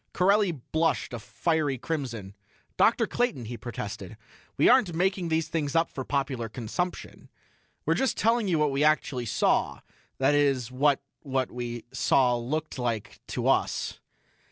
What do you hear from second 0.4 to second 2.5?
blushed a fiery crimson.